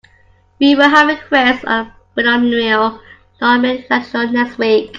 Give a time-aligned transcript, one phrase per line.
[0.59, 2.99] We will have a quiz on binomial
[3.39, 4.89] nomenclature next week.